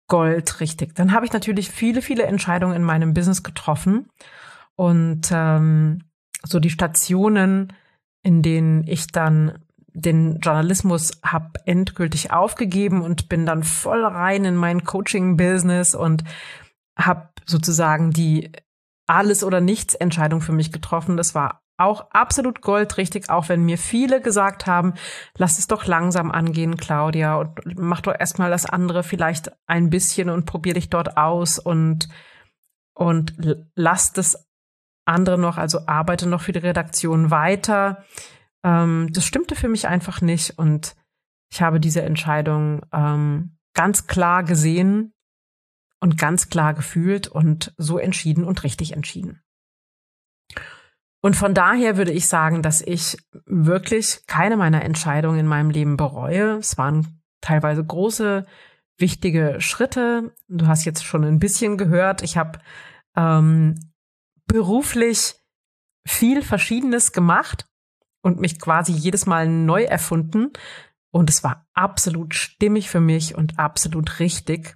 Gold, 0.08 0.60
richtig. 0.60 0.96
Dann 0.96 1.12
habe 1.12 1.26
ich 1.26 1.34
natürlich 1.34 1.70
viele, 1.70 2.02
viele 2.02 2.24
Entscheidungen 2.24 2.76
in 2.76 2.84
meinem 2.84 3.14
Business 3.14 3.44
getroffen 3.44 4.10
und 4.76 5.30
ähm, 5.32 6.04
so 6.44 6.60
die 6.60 6.72
Stationen, 6.72 7.74
in 8.24 8.42
denen 8.42 8.88
ich 8.88 9.08
dann 9.08 9.60
den 9.94 10.40
Journalismus 10.40 11.20
habe 11.24 11.52
endgültig 11.66 12.32
aufgegeben 12.32 13.02
und 13.02 13.30
bin 13.30 13.46
dann 13.46 13.64
voll 13.64 14.06
rein 14.06 14.46
in 14.46 14.56
mein 14.56 14.84
Coaching-Business 14.84 15.96
und 15.96 16.24
habe 16.98 17.30
sozusagen 17.46 18.12
die 18.12 18.52
alles 19.08 19.44
oder 19.44 19.62
nichts 19.62 19.96
Entscheidung 19.96 20.42
für 20.42 20.52
mich 20.52 20.72
getroffen. 20.72 21.18
Das 21.18 21.34
war 21.36 21.62
auch 21.80 22.12
absolut 22.12 22.62
goldrichtig, 22.62 23.30
auch 23.30 23.50
wenn 23.50 23.64
mir 23.64 23.78
viele 23.78 24.22
gesagt 24.22 24.68
haben, 24.68 24.94
lass 25.38 25.58
es 25.60 25.68
doch 25.68 25.86
langsam 25.86 26.32
angehen, 26.32 26.78
Claudia, 26.78 27.38
und 27.38 27.60
mach 27.78 28.02
doch 28.02 28.16
erstmal 28.18 28.50
das 28.50 28.66
andere 28.66 29.04
vielleicht 29.04 29.52
ein 29.68 29.90
bisschen 29.90 30.30
und 30.30 30.46
probier 30.46 30.74
dich 30.74 30.90
dort 30.90 31.18
aus 31.18 31.60
und, 31.60 32.10
und 32.94 33.34
lass 33.76 34.14
das 34.14 34.48
andere 35.06 35.38
noch, 35.38 35.58
also 35.58 35.88
arbeite 35.88 36.28
noch 36.28 36.42
für 36.42 36.52
die 36.52 36.60
Redaktion 36.60 37.32
weiter. 37.32 38.06
Ähm, 38.64 39.10
das 39.12 39.26
stimmte 39.26 39.56
für 39.56 39.70
mich 39.70 39.88
einfach 39.88 40.22
nicht 40.22 40.58
und 40.58 40.96
ich 41.52 41.62
habe 41.62 41.80
diese 41.80 42.04
Entscheidung 42.04 42.86
ähm, 42.94 43.58
ganz 43.74 44.08
klar 44.08 44.44
gesehen 44.44 45.14
und 46.00 46.18
ganz 46.18 46.50
klar 46.50 46.74
gefühlt 46.74 47.28
und 47.28 47.74
so 47.78 47.98
entschieden 47.98 48.44
und 48.44 48.64
richtig 48.64 48.94
entschieden. 48.94 49.42
Und 51.22 51.36
von 51.36 51.54
daher 51.54 51.98
würde 51.98 52.12
ich 52.12 52.28
sagen, 52.28 52.62
dass 52.62 52.82
ich 52.82 53.18
wirklich 53.46 54.22
keine 54.28 54.56
meiner 54.56 54.84
Entscheidungen 54.84 55.40
in 55.40 55.48
meinem 55.48 55.70
Leben 55.70 55.98
bereue. 55.98 56.58
Es 56.58 56.78
waren 56.78 57.22
teilweise 57.42 57.84
große, 57.84 58.46
wichtige 58.98 59.58
Schritte. 59.60 60.34
Du 60.48 60.68
hast 60.68 60.86
jetzt 60.86 61.04
schon 61.04 61.26
ein 61.26 61.40
bisschen 61.40 61.78
gehört. 61.78 62.22
Ich 62.22 62.38
habe 62.38 62.60
ähm, 63.16 63.76
beruflich 64.46 65.36
viel 66.06 66.42
Verschiedenes 66.42 67.12
gemacht 67.12 67.68
und 68.22 68.40
mich 68.40 68.60
quasi 68.60 68.94
jedes 68.94 69.26
Mal 69.26 69.48
neu 69.48 69.84
erfunden. 69.84 70.52
Und 71.12 71.30
es 71.30 71.44
war 71.44 71.68
absolut 71.74 72.36
stimmig 72.36 72.90
für 72.90 73.00
mich 73.00 73.36
und 73.36 73.60
absolut 73.60 74.20
richtig. 74.20 74.76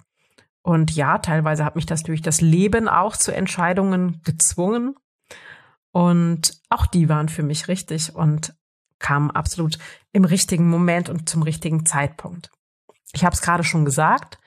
Und 0.62 0.94
ja, 0.94 1.18
teilweise 1.18 1.64
hat 1.64 1.76
mich 1.76 1.86
das 1.86 2.02
durch 2.02 2.22
das 2.22 2.40
Leben 2.40 2.88
auch 2.88 3.16
zu 3.16 3.34
Entscheidungen 3.34 4.20
gezwungen. 4.24 4.96
Und 5.94 6.60
auch 6.70 6.86
die 6.86 7.08
waren 7.08 7.28
für 7.28 7.44
mich 7.44 7.68
richtig 7.68 8.16
und 8.16 8.52
kamen 8.98 9.30
absolut 9.30 9.78
im 10.12 10.24
richtigen 10.24 10.68
Moment 10.68 11.08
und 11.08 11.28
zum 11.28 11.42
richtigen 11.42 11.86
Zeitpunkt. 11.86 12.50
Ich 13.12 13.24
habe 13.24 13.32
es 13.32 13.40
gerade 13.40 13.62
schon 13.62 13.84
gesagt, 13.84 14.40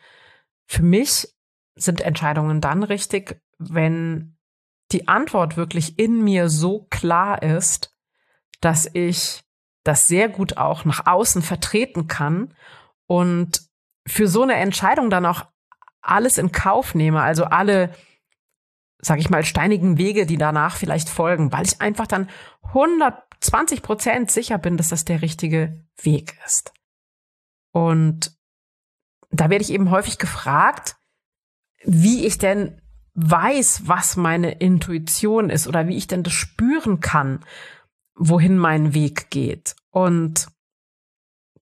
für 0.65 0.83
mich 0.83 1.33
sind 1.75 2.01
Entscheidungen 2.01 2.59
dann 2.59 2.83
richtig, 2.83 3.41
wenn 3.59 4.35
die 4.91 5.07
Antwort 5.07 5.55
wirklich 5.55 5.97
in 5.97 6.21
mir 6.21 6.49
so 6.49 6.85
klar 6.89 7.41
ist, 7.41 7.95
dass 8.59 8.89
ich 8.93 9.41
das 9.85 10.05
sehr 10.05 10.27
gut 10.27 10.57
auch 10.57 10.83
nach 10.83 11.07
außen 11.07 11.43
vertreten 11.43 12.07
kann 12.07 12.53
und 13.05 13.61
für 14.05 14.27
so 14.27 14.43
eine 14.43 14.55
Entscheidung 14.55 15.09
dann 15.09 15.25
auch 15.25 15.45
alles 16.01 16.37
in 16.37 16.51
Kauf 16.51 16.93
nehme, 16.93 17.21
also 17.21 17.45
alle, 17.45 17.95
sag 18.99 19.19
ich 19.19 19.29
mal, 19.29 19.43
steinigen 19.43 19.97
Wege, 19.97 20.25
die 20.25 20.37
danach 20.37 20.75
vielleicht 20.75 21.09
folgen, 21.09 21.51
weil 21.51 21.65
ich 21.65 21.81
einfach 21.81 22.07
dann 22.07 22.29
120 22.63 23.81
Prozent 23.81 24.31
sicher 24.31 24.57
bin, 24.57 24.77
dass 24.77 24.89
das 24.89 25.05
der 25.05 25.21
richtige 25.21 25.85
Weg 26.01 26.37
ist. 26.45 26.73
Und 27.71 28.35
da 29.29 29.49
werde 29.49 29.63
ich 29.63 29.71
eben 29.71 29.91
häufig 29.91 30.17
gefragt, 30.17 30.95
wie 31.83 32.25
ich 32.25 32.37
denn 32.37 32.81
weiß, 33.13 33.83
was 33.87 34.15
meine 34.15 34.51
Intuition 34.51 35.49
ist 35.49 35.67
oder 35.67 35.87
wie 35.87 35.97
ich 35.97 36.07
denn 36.07 36.23
das 36.23 36.33
spüren 36.33 36.99
kann, 36.99 37.43
wohin 38.15 38.57
mein 38.57 38.93
Weg 38.93 39.29
geht. 39.29 39.75
Und 39.89 40.47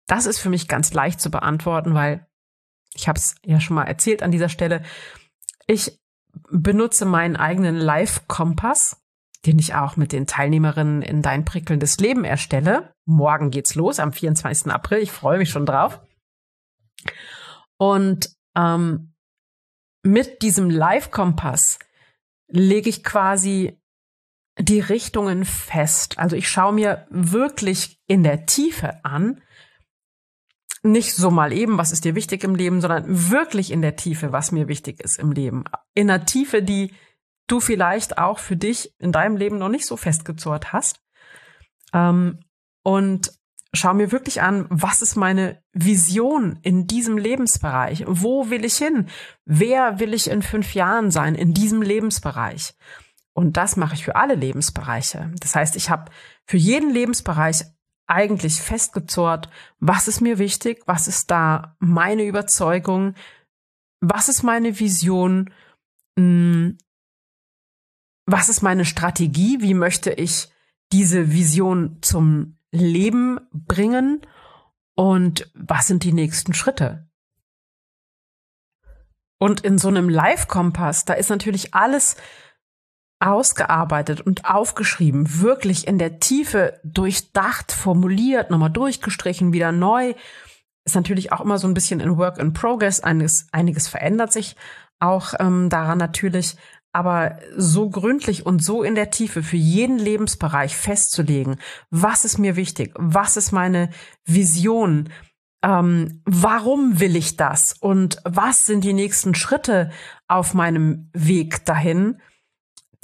das 0.08 0.26
ist 0.26 0.40
für 0.40 0.50
mich 0.50 0.68
ganz 0.68 0.94
leicht 0.94 1.20
zu 1.20 1.32
beantworten, 1.32 1.94
weil 1.94 2.28
ich 2.94 3.08
habe 3.08 3.18
es 3.18 3.36
ja 3.44 3.60
schon 3.60 3.76
mal 3.76 3.86
erzählt 3.86 4.24
an 4.24 4.32
dieser 4.32 4.50
Stelle. 4.50 4.84
Ich 5.68 6.00
benutze 6.50 7.06
meinen 7.06 7.36
eigenen 7.36 7.76
Live-Kompass, 7.76 9.02
den 9.46 9.60
ich 9.60 9.76
auch 9.76 9.96
mit 9.96 10.12
den 10.12 10.28
Teilnehmerinnen 10.28 11.02
in 11.02 11.22
dein 11.22 11.46
prickelndes 11.46 12.00
Leben 12.00 12.24
erstelle. 12.24 12.94
Morgen 13.06 13.52
geht's 13.52 13.76
los 13.76 14.00
am 14.00 14.12
24. 14.12 14.72
April. 14.72 15.00
Ich 15.00 15.12
freue 15.12 15.38
mich 15.38 15.50
schon 15.50 15.66
drauf. 15.66 16.02
Und 17.78 18.36
ähm, 18.56 19.14
mit 20.04 20.42
diesem 20.42 20.70
Live-Kompass 20.70 21.80
lege 22.48 22.90
ich 22.90 23.04
quasi 23.04 23.80
die 24.58 24.80
Richtungen 24.80 25.46
fest. 25.46 26.18
Also 26.18 26.36
ich 26.36 26.50
schaue 26.50 26.74
mir 26.74 27.08
wirklich 27.10 28.00
in 28.08 28.24
der 28.24 28.46
Tiefe 28.46 29.04
an, 29.04 29.42
nicht 30.86 31.16
so 31.16 31.32
mal 31.32 31.52
eben, 31.52 31.78
was 31.78 31.92
ist 31.92 32.06
dir 32.06 32.16
wichtig 32.16 32.44
im 32.44 32.56
Leben, 32.56 32.80
sondern 32.80 33.04
wirklich 33.08 33.72
in 33.72 33.82
der 33.82 33.96
Tiefe, 33.96 34.32
was 34.32 34.52
mir 34.52 34.68
wichtig 34.68 35.02
ist 35.02 35.20
im 35.20 35.32
Leben. 35.32 35.66
In 35.94 36.08
der 36.08 36.26
Tiefe, 36.26 36.62
die 36.62 36.94
du 37.48 37.60
vielleicht 37.60 38.18
auch 38.18 38.40
für 38.40 38.56
dich 38.56 38.94
in 39.00 39.12
deinem 39.12 39.38
Leben 39.38 39.58
noch 39.58 39.70
nicht 39.70 39.86
so 39.86 39.98
festgezurrt 39.98 40.74
hast. 40.74 41.02
Ähm, 41.94 42.40
und 42.84 43.32
schau 43.74 43.94
mir 43.94 44.12
wirklich 44.12 44.42
an, 44.42 44.68
was 44.70 45.02
ist 45.02 45.16
meine 45.16 45.62
Vision 45.74 46.60
in 46.62 46.88
diesem 46.88 47.18
Lebensbereich? 47.18 48.04
Wo 48.08 48.50
will 48.50 48.64
ich 48.64 48.78
hin? 48.78 49.08
Wer 49.46 50.00
will 50.00 50.14
ich 50.14 50.30
in 50.30 50.42
fünf 50.42 50.74
Jahren 50.74 51.12
sein 51.12 51.36
in 51.36 51.54
diesem 51.54 51.82
Lebensbereich? 51.82 52.76
Und 53.34 53.58
das 53.58 53.76
mache 53.76 53.96
ich 53.96 54.06
für 54.06 54.16
alle 54.16 54.36
Lebensbereiche. 54.36 55.32
Das 55.40 55.56
heißt, 55.56 55.76
ich 55.76 55.90
habe 55.90 56.10
für 56.46 56.58
jeden 56.58 56.90
Lebensbereich 56.90 57.66
eigentlich 58.08 58.62
festgezurrt, 58.62 59.50
was 59.80 60.08
ist 60.08 60.22
mir 60.22 60.38
wichtig, 60.38 60.84
was 60.86 61.08
ist 61.08 61.32
da 61.32 61.76
meine 61.80 62.24
Überzeugung, 62.24 63.16
was 64.02 64.30
ist 64.30 64.44
meine 64.44 64.80
Vision, 64.80 65.52
hm, 66.18 66.78
was 68.26 68.50
ist 68.50 68.62
meine 68.62 68.86
Strategie, 68.86 69.62
wie 69.62 69.74
möchte 69.74 70.12
ich 70.12 70.50
diese 70.92 71.32
Vision 71.32 71.98
zum 72.02 72.58
Leben 72.72 73.40
bringen 73.52 74.22
und 74.96 75.50
was 75.54 75.88
sind 75.88 76.04
die 76.04 76.14
nächsten 76.14 76.54
Schritte. 76.54 77.10
Und 79.38 79.62
in 79.62 79.78
so 79.78 79.90
einem 79.90 80.10
Live-Kompass, 80.10 81.06
da 81.06 81.14
ist 81.14 81.30
natürlich 81.30 81.74
alles 81.74 82.16
ausgearbeitet 83.20 84.22
und 84.22 84.46
aufgeschrieben, 84.46 85.42
wirklich 85.42 85.88
in 85.88 85.98
der 85.98 86.20
Tiefe 86.20 86.80
durchdacht, 86.84 87.72
formuliert, 87.72 88.52
nochmal 88.52 88.70
durchgestrichen, 88.70 89.54
wieder 89.54 89.72
neu. 89.72 90.14
Ist 90.86 90.96
natürlich 90.96 91.32
auch 91.32 91.42
immer 91.42 91.58
so 91.58 91.68
ein 91.68 91.74
bisschen 91.74 92.00
in 92.00 92.18
Work 92.18 92.38
in 92.38 92.54
Progress. 92.54 93.00
Einiges, 93.00 93.48
einiges 93.52 93.88
verändert 93.88 94.32
sich 94.32 94.56
auch 95.00 95.34
ähm, 95.40 95.70
daran 95.70 95.98
natürlich. 95.98 96.56
Aber 96.92 97.40
so 97.58 97.90
gründlich 97.90 98.46
und 98.46 98.64
so 98.64 98.82
in 98.82 98.96
der 98.96 99.12
Tiefe 99.12 99.44
für 99.44 99.58
jeden 99.58 100.00
Lebensbereich 100.00 100.78
festzulegen, 100.78 101.58
was 101.90 102.24
ist 102.24 102.38
mir 102.38 102.56
wichtig, 102.56 102.94
was 102.96 103.36
ist 103.36 103.52
meine 103.52 103.90
Vision, 104.24 105.10
ähm, 105.62 106.22
warum 106.26 107.00
will 107.02 107.18
ich 107.18 107.36
das 107.36 107.74
und 107.74 108.22
was 108.24 108.66
sind 108.66 108.86
die 108.86 108.94
nächsten 108.94 109.36
Schritte 109.36 109.92
auf 110.30 110.54
meinem 110.54 111.10
Weg 111.12 111.66
dahin, 111.66 112.22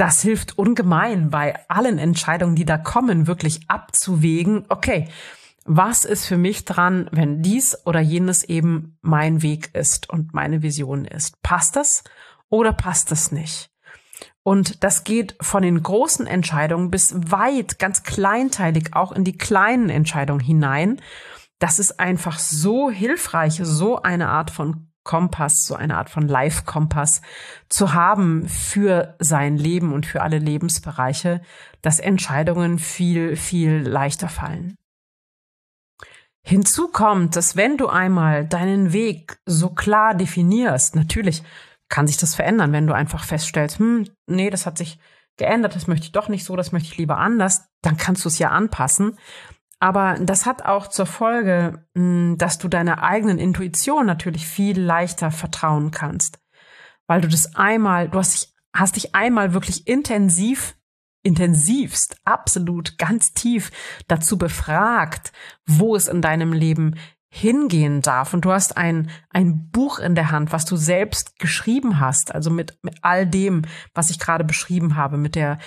das 0.01 0.23
hilft 0.23 0.57
ungemein 0.57 1.29
bei 1.29 1.59
allen 1.69 1.99
Entscheidungen, 1.99 2.55
die 2.55 2.65
da 2.65 2.79
kommen, 2.79 3.27
wirklich 3.27 3.59
abzuwägen, 3.67 4.65
okay, 4.67 5.07
was 5.63 6.05
ist 6.05 6.25
für 6.25 6.37
mich 6.37 6.65
dran, 6.65 7.07
wenn 7.11 7.43
dies 7.43 7.77
oder 7.85 7.99
jenes 7.99 8.43
eben 8.43 8.97
mein 9.01 9.43
Weg 9.43 9.75
ist 9.75 10.09
und 10.09 10.33
meine 10.33 10.63
Vision 10.63 11.05
ist? 11.05 11.39
Passt 11.43 11.75
das 11.75 12.03
oder 12.49 12.73
passt 12.73 13.11
das 13.11 13.31
nicht? 13.31 13.69
Und 14.41 14.83
das 14.83 15.03
geht 15.03 15.35
von 15.39 15.61
den 15.61 15.83
großen 15.83 16.25
Entscheidungen 16.25 16.89
bis 16.89 17.13
weit, 17.29 17.77
ganz 17.77 18.01
kleinteilig 18.01 18.95
auch 18.95 19.11
in 19.11 19.23
die 19.23 19.37
kleinen 19.37 19.91
Entscheidungen 19.91 20.39
hinein. 20.39 20.99
Das 21.59 21.77
ist 21.77 21.99
einfach 21.99 22.39
so 22.39 22.89
hilfreich, 22.89 23.59
so 23.61 24.01
eine 24.01 24.29
Art 24.29 24.49
von 24.49 24.90
Kompass, 25.03 25.65
so 25.65 25.75
eine 25.75 25.97
Art 25.97 26.09
von 26.09 26.27
Life-Kompass 26.27 27.21
zu 27.69 27.93
haben 27.93 28.47
für 28.47 29.15
sein 29.19 29.57
Leben 29.57 29.93
und 29.93 30.05
für 30.05 30.21
alle 30.21 30.37
Lebensbereiche, 30.37 31.41
dass 31.81 31.99
Entscheidungen 31.99 32.77
viel, 32.79 33.35
viel 33.35 33.81
leichter 33.87 34.29
fallen. 34.29 34.77
Hinzu 36.43 36.87
kommt, 36.87 37.35
dass 37.35 37.55
wenn 37.55 37.77
du 37.77 37.87
einmal 37.87 38.45
deinen 38.47 38.93
Weg 38.93 39.39
so 39.45 39.69
klar 39.69 40.15
definierst, 40.15 40.95
natürlich 40.95 41.43
kann 41.87 42.07
sich 42.07 42.17
das 42.17 42.35
verändern, 42.35 42.71
wenn 42.71 42.87
du 42.87 42.93
einfach 42.93 43.23
feststellst, 43.23 43.79
hm, 43.79 44.07
nee, 44.25 44.49
das 44.49 44.65
hat 44.65 44.77
sich 44.77 44.97
geändert, 45.37 45.75
das 45.75 45.87
möchte 45.87 46.05
ich 46.05 46.11
doch 46.11 46.29
nicht 46.29 46.45
so, 46.45 46.55
das 46.55 46.71
möchte 46.71 46.89
ich 46.89 46.97
lieber 46.97 47.17
anders, 47.17 47.69
dann 47.81 47.97
kannst 47.97 48.23
du 48.25 48.29
es 48.29 48.39
ja 48.39 48.49
anpassen. 48.49 49.17
Aber 49.81 50.15
das 50.21 50.45
hat 50.45 50.63
auch 50.63 50.87
zur 50.87 51.07
Folge, 51.07 51.87
hm, 51.95 52.37
dass 52.37 52.59
du 52.59 52.67
deiner 52.67 53.01
eigenen 53.01 53.39
Intuition 53.39 54.05
natürlich 54.05 54.45
viel 54.45 54.79
leichter 54.79 55.31
vertrauen 55.31 55.89
kannst. 55.89 56.39
Weil 57.07 57.21
du 57.21 57.27
das 57.27 57.55
einmal, 57.55 58.07
du 58.07 58.19
hast 58.19 58.35
dich, 58.35 58.53
hast 58.73 58.95
dich 58.95 59.15
einmal 59.15 59.55
wirklich 59.55 59.87
intensiv, 59.87 60.75
intensivst, 61.23 62.15
absolut 62.25 62.99
ganz 62.99 63.33
tief 63.33 63.71
dazu 64.07 64.37
befragt, 64.37 65.31
wo 65.65 65.95
es 65.95 66.07
in 66.07 66.21
deinem 66.21 66.53
Leben 66.53 66.95
hingehen 67.27 68.03
darf. 68.03 68.35
Und 68.35 68.45
du 68.45 68.51
hast 68.51 68.77
ein, 68.77 69.09
ein 69.31 69.71
Buch 69.71 69.97
in 69.97 70.13
der 70.13 70.29
Hand, 70.29 70.51
was 70.51 70.65
du 70.65 70.75
selbst 70.75 71.39
geschrieben 71.39 71.99
hast, 71.99 72.35
also 72.35 72.51
mit, 72.51 72.77
mit 72.83 72.99
all 73.01 73.25
dem, 73.25 73.63
was 73.95 74.11
ich 74.11 74.19
gerade 74.19 74.43
beschrieben 74.43 74.95
habe, 74.95 75.17
mit 75.17 75.33
der 75.33 75.57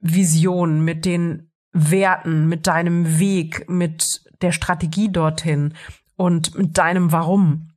Vision, 0.00 0.84
mit 0.84 1.04
den 1.04 1.51
Werten, 1.72 2.48
mit 2.48 2.66
deinem 2.66 3.18
Weg, 3.18 3.68
mit 3.68 4.22
der 4.42 4.52
Strategie 4.52 5.10
dorthin 5.10 5.74
und 6.16 6.54
mit 6.56 6.76
deinem 6.78 7.12
Warum. 7.12 7.70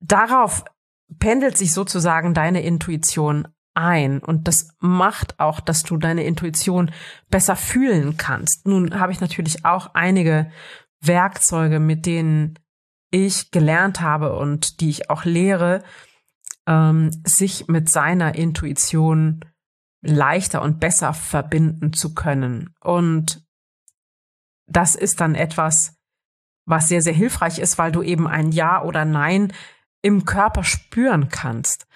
Darauf 0.00 0.64
pendelt 1.18 1.56
sich 1.56 1.72
sozusagen 1.72 2.34
deine 2.34 2.62
Intuition 2.62 3.48
ein 3.74 4.20
und 4.20 4.46
das 4.46 4.68
macht 4.78 5.40
auch, 5.40 5.60
dass 5.60 5.82
du 5.82 5.96
deine 5.96 6.24
Intuition 6.24 6.92
besser 7.28 7.56
fühlen 7.56 8.16
kannst. 8.16 8.66
Nun 8.66 8.98
habe 8.98 9.12
ich 9.12 9.20
natürlich 9.20 9.64
auch 9.64 9.94
einige 9.94 10.50
Werkzeuge, 11.00 11.80
mit 11.80 12.06
denen 12.06 12.58
ich 13.10 13.50
gelernt 13.50 14.00
habe 14.00 14.36
und 14.36 14.80
die 14.80 14.90
ich 14.90 15.10
auch 15.10 15.24
lehre, 15.24 15.82
ähm, 16.66 17.10
sich 17.24 17.68
mit 17.68 17.90
seiner 17.90 18.34
Intuition 18.34 19.44
leichter 20.04 20.62
und 20.62 20.80
besser 20.80 21.14
verbinden 21.14 21.92
zu 21.92 22.14
können. 22.14 22.74
Und 22.80 23.44
das 24.66 24.94
ist 24.94 25.20
dann 25.20 25.34
etwas, 25.34 25.96
was 26.66 26.88
sehr, 26.88 27.02
sehr 27.02 27.12
hilfreich 27.12 27.58
ist, 27.58 27.78
weil 27.78 27.92
du 27.92 28.02
eben 28.02 28.26
ein 28.26 28.52
Ja 28.52 28.82
oder 28.82 29.04
Nein 29.04 29.52
im 30.02 30.24
Körper 30.24 30.64
spüren 30.64 31.28
kannst. 31.28 31.86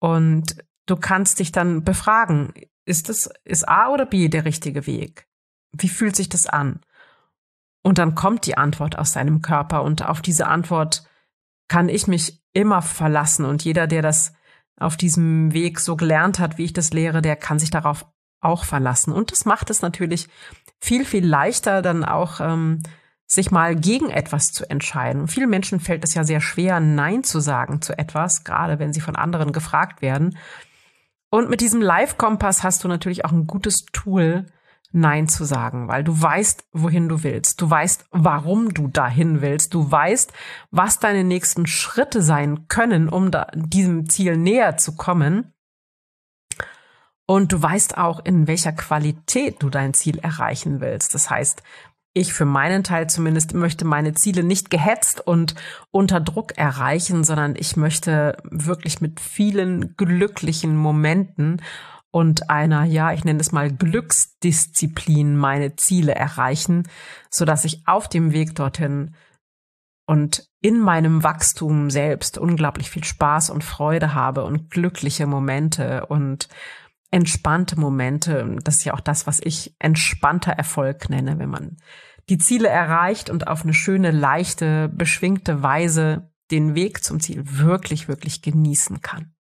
Und 0.00 0.56
du 0.86 0.96
kannst 0.96 1.38
dich 1.38 1.52
dann 1.52 1.84
befragen, 1.84 2.52
ist 2.84 3.08
es, 3.08 3.30
ist 3.44 3.68
A 3.68 3.88
oder 3.88 4.06
B 4.06 4.28
der 4.28 4.44
richtige 4.44 4.86
Weg? 4.86 5.28
Wie 5.72 5.88
fühlt 5.88 6.16
sich 6.16 6.28
das 6.28 6.46
an? 6.46 6.80
Und 7.82 7.98
dann 7.98 8.14
kommt 8.14 8.46
die 8.46 8.56
Antwort 8.56 8.98
aus 8.98 9.12
deinem 9.12 9.42
Körper 9.42 9.82
und 9.82 10.04
auf 10.04 10.22
diese 10.22 10.46
Antwort 10.46 11.04
kann 11.68 11.88
ich 11.88 12.06
mich 12.06 12.42
immer 12.52 12.82
verlassen 12.82 13.44
und 13.44 13.64
jeder, 13.64 13.86
der 13.86 14.02
das 14.02 14.34
auf 14.82 14.96
diesem 14.96 15.52
Weg 15.52 15.80
so 15.80 15.96
gelernt 15.96 16.38
hat, 16.38 16.58
wie 16.58 16.64
ich 16.64 16.72
das 16.72 16.92
lehre, 16.92 17.22
der 17.22 17.36
kann 17.36 17.58
sich 17.58 17.70
darauf 17.70 18.06
auch 18.40 18.64
verlassen. 18.64 19.12
Und 19.12 19.32
das 19.32 19.44
macht 19.44 19.70
es 19.70 19.82
natürlich 19.82 20.28
viel, 20.80 21.04
viel 21.04 21.24
leichter, 21.24 21.80
dann 21.80 22.04
auch 22.04 22.40
ähm, 22.40 22.82
sich 23.26 23.50
mal 23.50 23.76
gegen 23.76 24.10
etwas 24.10 24.52
zu 24.52 24.68
entscheiden. 24.68 25.22
Und 25.22 25.28
vielen 25.28 25.50
Menschen 25.50 25.80
fällt 25.80 26.04
es 26.04 26.14
ja 26.14 26.24
sehr 26.24 26.40
schwer, 26.40 26.80
Nein 26.80 27.24
zu 27.24 27.40
sagen 27.40 27.80
zu 27.80 27.96
etwas, 27.96 28.44
gerade 28.44 28.78
wenn 28.78 28.92
sie 28.92 29.00
von 29.00 29.16
anderen 29.16 29.52
gefragt 29.52 30.02
werden. 30.02 30.36
Und 31.30 31.48
mit 31.48 31.60
diesem 31.62 31.80
Live-Kompass 31.80 32.62
hast 32.62 32.84
du 32.84 32.88
natürlich 32.88 33.24
auch 33.24 33.32
ein 33.32 33.46
gutes 33.46 33.86
Tool, 33.86 34.46
Nein 34.92 35.26
zu 35.26 35.44
sagen, 35.44 35.88
weil 35.88 36.04
du 36.04 36.20
weißt, 36.20 36.64
wohin 36.72 37.08
du 37.08 37.22
willst. 37.22 37.60
Du 37.60 37.68
weißt, 37.68 38.06
warum 38.10 38.74
du 38.74 38.88
dahin 38.88 39.40
willst. 39.40 39.72
Du 39.72 39.90
weißt, 39.90 40.32
was 40.70 41.00
deine 41.00 41.24
nächsten 41.24 41.66
Schritte 41.66 42.22
sein 42.22 42.68
können, 42.68 43.08
um 43.08 43.30
da, 43.30 43.46
diesem 43.54 44.08
Ziel 44.08 44.36
näher 44.36 44.76
zu 44.76 44.94
kommen. 44.94 45.52
Und 47.26 47.52
du 47.52 47.62
weißt 47.62 47.96
auch, 47.96 48.22
in 48.24 48.46
welcher 48.46 48.72
Qualität 48.72 49.62
du 49.62 49.70
dein 49.70 49.94
Ziel 49.94 50.18
erreichen 50.18 50.80
willst. 50.80 51.14
Das 51.14 51.30
heißt, 51.30 51.62
ich 52.14 52.34
für 52.34 52.44
meinen 52.44 52.84
Teil 52.84 53.08
zumindest 53.08 53.54
möchte 53.54 53.86
meine 53.86 54.12
Ziele 54.12 54.42
nicht 54.42 54.68
gehetzt 54.68 55.26
und 55.26 55.54
unter 55.90 56.20
Druck 56.20 56.58
erreichen, 56.58 57.24
sondern 57.24 57.54
ich 57.56 57.76
möchte 57.76 58.36
wirklich 58.44 59.00
mit 59.00 59.18
vielen 59.18 59.96
glücklichen 59.96 60.76
Momenten 60.76 61.62
und 62.12 62.50
einer, 62.50 62.84
ja, 62.84 63.12
ich 63.12 63.24
nenne 63.24 63.40
es 63.40 63.52
mal 63.52 63.72
Glücksdisziplin 63.72 65.36
meine 65.36 65.76
Ziele 65.76 66.14
erreichen, 66.14 66.88
so 67.30 67.44
dass 67.44 67.64
ich 67.64 67.82
auf 67.86 68.06
dem 68.08 68.32
Weg 68.32 68.54
dorthin 68.54 69.16
und 70.06 70.46
in 70.60 70.78
meinem 70.78 71.24
Wachstum 71.24 71.88
selbst 71.90 72.36
unglaublich 72.36 72.90
viel 72.90 73.02
Spaß 73.02 73.50
und 73.50 73.64
Freude 73.64 74.14
habe 74.14 74.44
und 74.44 74.70
glückliche 74.70 75.26
Momente 75.26 76.06
und 76.06 76.48
entspannte 77.10 77.80
Momente. 77.80 78.56
Das 78.62 78.76
ist 78.76 78.84
ja 78.84 78.94
auch 78.94 79.00
das, 79.00 79.26
was 79.26 79.40
ich 79.40 79.74
entspannter 79.78 80.52
Erfolg 80.52 81.08
nenne, 81.08 81.38
wenn 81.38 81.50
man 81.50 81.78
die 82.28 82.38
Ziele 82.38 82.68
erreicht 82.68 83.30
und 83.30 83.48
auf 83.48 83.62
eine 83.62 83.74
schöne, 83.74 84.10
leichte, 84.10 84.90
beschwingte 84.90 85.62
Weise 85.62 86.30
den 86.50 86.74
Weg 86.74 87.02
zum 87.02 87.20
Ziel 87.20 87.42
wirklich, 87.44 88.06
wirklich 88.06 88.42
genießen 88.42 89.00
kann. 89.00 89.34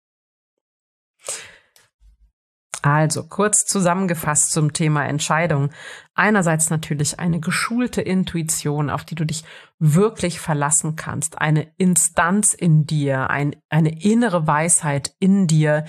Also 2.82 3.24
kurz 3.24 3.66
zusammengefasst 3.66 4.52
zum 4.52 4.72
Thema 4.72 5.04
Entscheidung. 5.04 5.70
Einerseits 6.14 6.70
natürlich 6.70 7.18
eine 7.18 7.40
geschulte 7.40 8.00
Intuition, 8.00 8.88
auf 8.88 9.04
die 9.04 9.14
du 9.14 9.26
dich 9.26 9.44
wirklich 9.78 10.40
verlassen 10.40 10.96
kannst, 10.96 11.40
eine 11.40 11.72
Instanz 11.76 12.54
in 12.54 12.86
dir, 12.86 13.28
ein, 13.28 13.56
eine 13.68 14.02
innere 14.02 14.46
Weisheit 14.46 15.14
in 15.18 15.46
dir, 15.46 15.84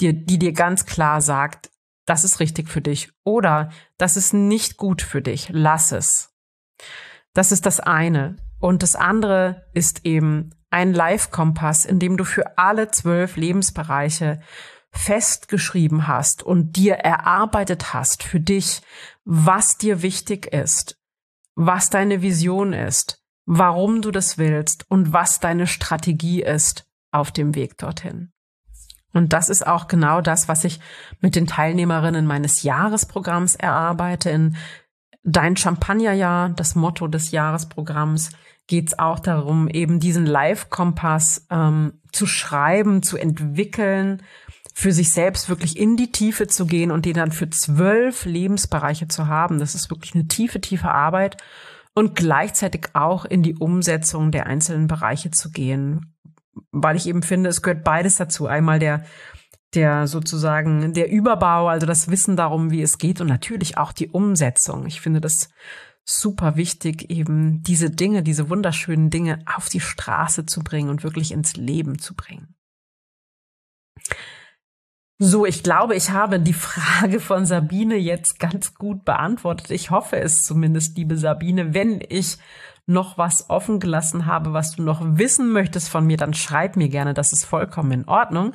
die, 0.00 0.24
die 0.24 0.38
dir 0.38 0.52
ganz 0.52 0.86
klar 0.86 1.20
sagt, 1.20 1.70
das 2.06 2.22
ist 2.22 2.38
richtig 2.38 2.68
für 2.68 2.80
dich 2.80 3.10
oder 3.24 3.70
das 3.98 4.16
ist 4.16 4.32
nicht 4.32 4.76
gut 4.76 5.02
für 5.02 5.22
dich, 5.22 5.48
lass 5.50 5.90
es. 5.90 6.32
Das 7.34 7.50
ist 7.50 7.66
das 7.66 7.80
eine. 7.80 8.36
Und 8.60 8.82
das 8.82 8.94
andere 8.94 9.66
ist 9.74 10.06
eben 10.06 10.50
ein 10.70 10.94
Live-Kompass, 10.94 11.84
in 11.84 11.98
dem 11.98 12.16
du 12.16 12.24
für 12.24 12.56
alle 12.58 12.90
zwölf 12.90 13.36
Lebensbereiche 13.36 14.40
festgeschrieben 14.96 16.06
hast 16.06 16.42
und 16.42 16.76
dir 16.76 16.94
erarbeitet 16.94 17.92
hast 17.92 18.22
für 18.22 18.40
dich, 18.40 18.82
was 19.24 19.78
dir 19.78 20.02
wichtig 20.02 20.46
ist, 20.52 20.98
was 21.54 21.90
deine 21.90 22.22
Vision 22.22 22.72
ist, 22.72 23.22
warum 23.44 24.02
du 24.02 24.10
das 24.10 24.38
willst 24.38 24.90
und 24.90 25.12
was 25.12 25.40
deine 25.40 25.66
Strategie 25.66 26.42
ist 26.42 26.86
auf 27.10 27.30
dem 27.30 27.54
Weg 27.54 27.78
dorthin. 27.78 28.32
Und 29.12 29.32
das 29.32 29.48
ist 29.48 29.66
auch 29.66 29.88
genau 29.88 30.20
das, 30.20 30.48
was 30.48 30.64
ich 30.64 30.80
mit 31.20 31.36
den 31.36 31.46
Teilnehmerinnen 31.46 32.26
meines 32.26 32.62
Jahresprogramms 32.62 33.56
erarbeite. 33.56 34.30
In 34.30 34.56
Dein 35.28 35.56
Champagnerjahr, 35.56 36.50
das 36.50 36.76
Motto 36.76 37.08
des 37.08 37.32
Jahresprogramms, 37.32 38.30
geht 38.68 38.88
es 38.88 38.98
auch 39.00 39.18
darum, 39.18 39.66
eben 39.66 39.98
diesen 39.98 40.24
Live-Kompass 40.24 41.48
ähm, 41.50 41.94
zu 42.12 42.28
schreiben, 42.28 43.02
zu 43.02 43.16
entwickeln, 43.16 44.22
für 44.78 44.92
sich 44.92 45.10
selbst 45.10 45.48
wirklich 45.48 45.78
in 45.78 45.96
die 45.96 46.12
Tiefe 46.12 46.48
zu 46.48 46.66
gehen 46.66 46.90
und 46.90 47.06
den 47.06 47.14
dann 47.14 47.32
für 47.32 47.48
zwölf 47.48 48.26
Lebensbereiche 48.26 49.08
zu 49.08 49.26
haben. 49.26 49.58
Das 49.58 49.74
ist 49.74 49.88
wirklich 49.88 50.14
eine 50.14 50.28
tiefe, 50.28 50.60
tiefe 50.60 50.90
Arbeit 50.90 51.38
und 51.94 52.14
gleichzeitig 52.14 52.88
auch 52.92 53.24
in 53.24 53.42
die 53.42 53.54
Umsetzung 53.54 54.32
der 54.32 54.44
einzelnen 54.44 54.86
Bereiche 54.86 55.30
zu 55.30 55.50
gehen, 55.50 56.14
weil 56.72 56.94
ich 56.96 57.06
eben 57.06 57.22
finde, 57.22 57.48
es 57.48 57.62
gehört 57.62 57.84
beides 57.84 58.18
dazu. 58.18 58.48
Einmal 58.48 58.78
der, 58.78 59.06
der 59.74 60.06
sozusagen 60.06 60.92
der 60.92 61.10
Überbau, 61.10 61.68
also 61.68 61.86
das 61.86 62.10
Wissen 62.10 62.36
darum, 62.36 62.70
wie 62.70 62.82
es 62.82 62.98
geht 62.98 63.22
und 63.22 63.28
natürlich 63.28 63.78
auch 63.78 63.92
die 63.92 64.10
Umsetzung. 64.10 64.84
Ich 64.84 65.00
finde 65.00 65.22
das 65.22 65.48
super 66.04 66.56
wichtig, 66.56 67.10
eben 67.10 67.62
diese 67.62 67.88
Dinge, 67.88 68.22
diese 68.22 68.50
wunderschönen 68.50 69.08
Dinge 69.08 69.38
auf 69.46 69.70
die 69.70 69.80
Straße 69.80 70.44
zu 70.44 70.62
bringen 70.62 70.90
und 70.90 71.02
wirklich 71.02 71.32
ins 71.32 71.56
Leben 71.56 71.98
zu 71.98 72.14
bringen. 72.14 72.55
So, 75.18 75.46
ich 75.46 75.62
glaube, 75.62 75.94
ich 75.94 76.10
habe 76.10 76.38
die 76.40 76.52
Frage 76.52 77.20
von 77.20 77.46
Sabine 77.46 77.96
jetzt 77.96 78.38
ganz 78.38 78.74
gut 78.74 79.04
beantwortet. 79.04 79.70
Ich 79.70 79.90
hoffe 79.90 80.18
es 80.18 80.42
zumindest, 80.42 80.96
liebe 80.96 81.16
Sabine. 81.16 81.72
Wenn 81.72 82.02
ich 82.06 82.38
noch 82.86 83.18
was 83.18 83.50
offen 83.50 83.80
gelassen 83.80 84.26
habe, 84.26 84.52
was 84.52 84.76
du 84.76 84.82
noch 84.82 85.00
wissen 85.02 85.50
möchtest 85.52 85.88
von 85.88 86.06
mir, 86.06 86.16
dann 86.16 86.34
schreib 86.34 86.76
mir 86.76 86.88
gerne. 86.88 87.14
Das 87.14 87.32
ist 87.32 87.44
vollkommen 87.44 87.92
in 87.92 88.08
Ordnung. 88.08 88.52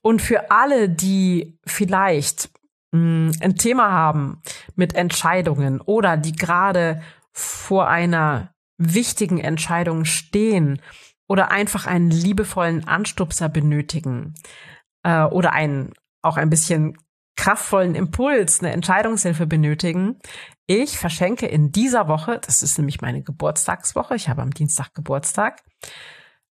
Und 0.00 0.20
für 0.20 0.50
alle, 0.50 0.88
die 0.88 1.58
vielleicht 1.64 2.50
mh, 2.92 2.98
hm, 2.98 3.32
ein 3.40 3.56
Thema 3.56 3.92
haben 3.92 4.40
mit 4.74 4.94
Entscheidungen 4.94 5.80
oder 5.80 6.16
die 6.16 6.32
gerade 6.32 7.02
vor 7.32 7.88
einer 7.88 8.52
wichtigen 8.78 9.38
Entscheidung 9.38 10.04
stehen 10.04 10.80
oder 11.28 11.50
einfach 11.50 11.86
einen 11.86 12.10
liebevollen 12.10 12.88
Anstupser 12.88 13.48
benötigen, 13.48 14.34
äh, 15.02 15.24
oder 15.24 15.52
einen 15.52 15.92
auch 16.22 16.36
ein 16.36 16.50
bisschen 16.50 16.96
kraftvollen 17.36 17.94
Impuls, 17.94 18.60
eine 18.60 18.72
Entscheidungshilfe 18.72 19.46
benötigen. 19.46 20.18
Ich 20.66 20.98
verschenke 20.98 21.46
in 21.46 21.72
dieser 21.72 22.08
Woche, 22.08 22.38
das 22.38 22.62
ist 22.62 22.78
nämlich 22.78 23.00
meine 23.00 23.22
Geburtstagswoche, 23.22 24.14
ich 24.14 24.28
habe 24.28 24.42
am 24.42 24.52
Dienstag 24.52 24.94
Geburtstag, 24.94 25.62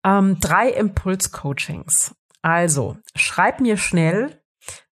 ähm, 0.05 0.41
drei 0.41 0.71
Impuls-Coachings. 0.71 2.15
Also 2.43 2.97
schreib 3.15 3.61
mir 3.61 3.77
schnell 3.77 4.41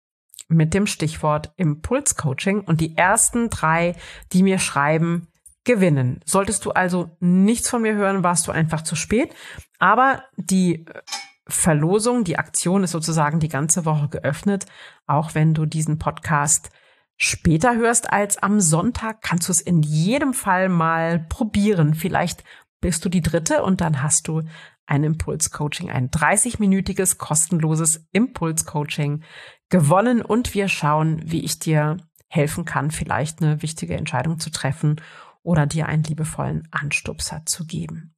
mit 0.49 0.73
dem 0.73 0.87
Stichwort 0.87 1.51
Impulscoaching 1.57 2.61
und 2.61 2.79
die 2.79 2.95
ersten 2.95 3.49
drei, 3.49 3.95
die 4.31 4.43
mir 4.43 4.59
schreiben, 4.59 5.27
gewinnen. 5.65 6.21
Solltest 6.23 6.63
du 6.63 6.71
also 6.71 7.17
nichts 7.19 7.69
von 7.69 7.81
mir 7.81 7.95
hören, 7.95 8.23
warst 8.23 8.47
du 8.47 8.53
einfach 8.53 8.81
zu 8.81 8.95
spät. 8.95 9.33
Aber 9.79 10.23
die 10.37 10.85
äh, 10.85 11.01
Verlosung, 11.49 12.23
die 12.23 12.39
Aktion 12.39 12.85
ist 12.85 12.91
sozusagen 12.91 13.41
die 13.41 13.49
ganze 13.49 13.83
Woche 13.83 14.07
geöffnet. 14.07 14.65
Auch 15.05 15.35
wenn 15.35 15.53
du 15.53 15.65
diesen 15.65 15.99
Podcast 15.99 16.69
später 17.17 17.75
hörst 17.75 18.13
als 18.13 18.37
am 18.37 18.61
Sonntag, 18.61 19.21
kannst 19.21 19.49
du 19.49 19.51
es 19.51 19.59
in 19.59 19.81
jedem 19.81 20.33
Fall 20.33 20.69
mal 20.69 21.19
probieren. 21.27 21.93
Vielleicht 21.93 22.45
bist 22.79 23.03
du 23.03 23.09
die 23.09 23.21
dritte 23.21 23.63
und 23.63 23.81
dann 23.81 24.01
hast 24.01 24.29
du 24.29 24.43
ein 24.87 25.03
Impulscoaching, 25.03 25.89
ein 25.91 26.09
30-minütiges 26.09 27.17
kostenloses 27.17 28.07
Impulscoaching 28.11 29.23
gewonnen 29.69 30.21
und 30.21 30.53
wir 30.53 30.67
schauen, 30.69 31.21
wie 31.25 31.43
ich 31.43 31.59
dir 31.59 31.97
helfen 32.29 32.65
kann, 32.65 32.91
vielleicht 32.91 33.41
eine 33.41 33.61
wichtige 33.61 33.95
Entscheidung 33.95 34.39
zu 34.39 34.49
treffen 34.49 35.01
oder 35.43 35.65
dir 35.65 35.87
einen 35.87 36.03
liebevollen 36.03 36.67
Anstupser 36.71 37.43
zu 37.45 37.65
geben. 37.65 38.15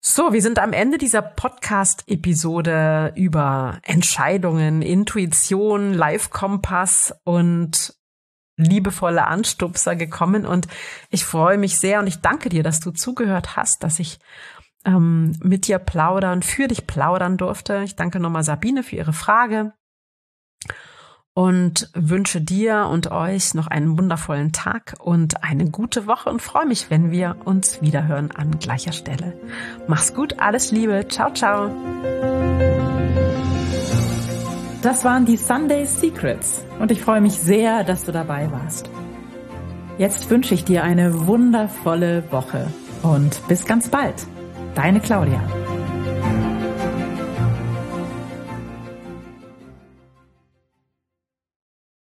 So, 0.00 0.32
wir 0.32 0.42
sind 0.42 0.58
am 0.58 0.72
Ende 0.72 0.98
dieser 0.98 1.22
Podcast-Episode 1.22 3.12
über 3.14 3.78
Entscheidungen, 3.84 4.82
Intuition, 4.82 5.94
Live-Kompass 5.94 7.14
und 7.22 7.94
liebevolle 8.56 9.26
Anstupser 9.26 9.96
gekommen 9.96 10.44
und 10.44 10.66
ich 11.08 11.24
freue 11.24 11.56
mich 11.56 11.78
sehr 11.78 12.00
und 12.00 12.06
ich 12.06 12.20
danke 12.20 12.48
dir, 12.48 12.62
dass 12.62 12.80
du 12.80 12.90
zugehört 12.90 13.56
hast, 13.56 13.82
dass 13.82 13.98
ich 13.98 14.18
ähm, 14.84 15.36
mit 15.42 15.66
dir 15.66 15.78
plaudern, 15.78 16.42
für 16.42 16.68
dich 16.68 16.86
plaudern 16.86 17.36
durfte. 17.36 17.82
Ich 17.84 17.96
danke 17.96 18.20
nochmal 18.20 18.44
Sabine 18.44 18.82
für 18.82 18.96
ihre 18.96 19.12
Frage 19.12 19.72
und 21.34 21.90
wünsche 21.94 22.40
dir 22.40 22.88
und 22.90 23.10
euch 23.10 23.54
noch 23.54 23.66
einen 23.66 23.96
wundervollen 23.96 24.52
Tag 24.52 24.94
und 25.00 25.42
eine 25.42 25.70
gute 25.70 26.06
Woche 26.06 26.28
und 26.28 26.42
freue 26.42 26.66
mich, 26.66 26.90
wenn 26.90 27.10
wir 27.10 27.36
uns 27.44 27.80
wiederhören 27.80 28.30
an 28.30 28.58
gleicher 28.58 28.92
Stelle. 28.92 29.38
Mach's 29.86 30.14
gut, 30.14 30.38
alles 30.40 30.72
Liebe, 30.72 31.06
ciao, 31.08 31.32
ciao. 31.32 31.70
Das 34.82 35.04
waren 35.04 35.24
die 35.24 35.36
Sunday 35.36 35.86
Secrets 35.86 36.64
und 36.80 36.90
ich 36.90 37.00
freue 37.00 37.20
mich 37.20 37.34
sehr, 37.34 37.84
dass 37.84 38.04
du 38.04 38.12
dabei 38.12 38.50
warst. 38.50 38.90
Jetzt 39.96 40.28
wünsche 40.28 40.54
ich 40.54 40.64
dir 40.64 40.82
eine 40.82 41.26
wundervolle 41.26 42.24
Woche 42.32 42.66
und 43.02 43.46
bis 43.48 43.64
ganz 43.64 43.88
bald. 43.88 44.26
Deine 44.74 45.00
Claudia. 45.00 45.61